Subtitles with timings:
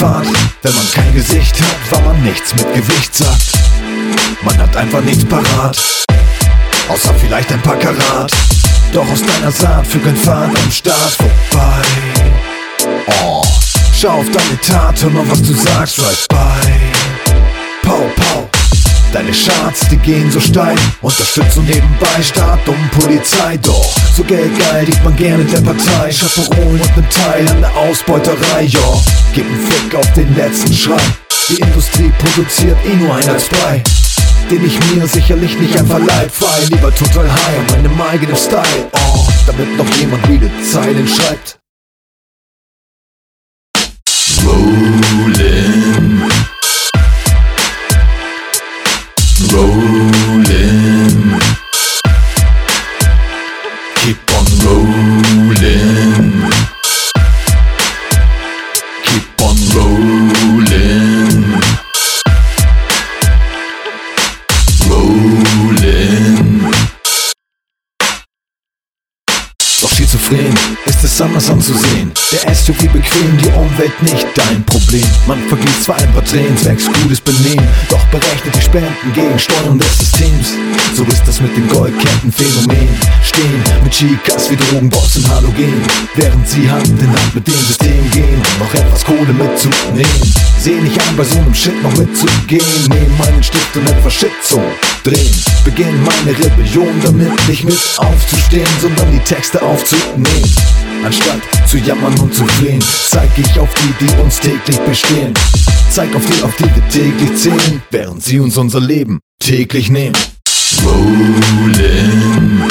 [0.00, 0.26] Fahrt.
[0.62, 3.52] Wenn man kein Gesicht hat, weil man nichts mit Gewicht sagt.
[4.42, 5.76] Man hat einfach nichts parat,
[6.88, 8.32] außer vielleicht ein paar Karat.
[8.92, 11.82] Doch aus deiner Saat fügt ein Faden am Start vorbei.
[13.22, 13.44] Oh,
[13.94, 16.89] schau auf deine Tat, hör mal, was du sagst, right by.
[19.12, 20.76] Deine Charts, die gehen so steil.
[21.02, 23.56] Unterstützung nebenbei, Staat und Polizei.
[23.56, 26.12] Doch so geldgeil dient man gerne der Partei.
[26.12, 31.00] Chaperon und ein Teil an der Ausbeuterei, jo Gib einen Fick auf den letzten Schrei.
[31.48, 33.82] Die Industrie produziert eh nur ein als Brei.
[34.48, 36.64] Den ich mir sicherlich nicht einfach leid frei.
[36.70, 38.90] Lieber total high an meinem eigenen Style.
[38.92, 41.58] Oh, damit noch jemand reale Zeilen schreibt.
[44.44, 45.29] Rollin',
[70.30, 70.54] Schizophren
[70.86, 72.12] ist es anders anzusehen.
[72.30, 75.04] Der SUV bequem, die Umwelt nicht dein Problem.
[75.26, 79.78] Man vergießt zwar ein paar Tränen zwecks gutes Benehmen, doch berechnet die Spenden gegen Steuerung
[79.78, 80.54] des Systems.
[80.94, 82.88] So ist das mit dem Goldkettenphänomen.
[83.22, 85.82] Stehen mit Chicas wie Drogenboss in Halogen,
[86.14, 90.49] während sie Hand in Hand mit dem System gehen, noch etwas Kohle mitzunehmen.
[90.62, 92.62] Seh nicht an, bei so einem Shit noch mitzugehen.
[92.90, 94.60] Nehm meinen Stift und etwas Shit zu
[95.02, 95.34] drehen.
[95.64, 100.54] Beginn meine Rebellion damit nicht mit aufzustehen, sondern die Texte aufzunehmen.
[101.02, 105.32] Anstatt zu jammern und zu flehen, zeig ich auf die, die uns täglich bestehen.
[105.90, 110.14] Zeig auf die, auf die wir täglich zählen, während sie uns unser Leben täglich nehmen.
[110.84, 112.62] Rollin',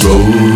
[0.00, 0.51] rollin'.